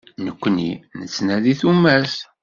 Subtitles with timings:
[0.25, 2.15] Nekkni nettnadi tumert.